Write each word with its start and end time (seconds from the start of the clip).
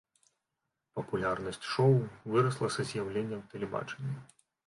Папулярнасць 0.99 1.59
шоу 1.73 1.93
вырасла 2.35 2.71
са 2.77 2.87
з'яўленнем 2.93 3.45
тэлебачання. 3.55 4.17